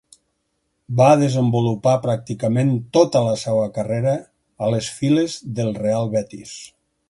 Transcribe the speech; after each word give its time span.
Va 1.01 1.09
desenvolupar 1.23 1.93
pràcticament 2.07 2.73
tota 2.99 3.23
la 3.27 3.35
seua 3.43 3.69
carrera 3.77 4.15
a 4.65 4.71
les 4.77 4.89
files 4.99 5.37
del 5.61 5.71
Real 5.85 6.15
Betis. 6.19 6.57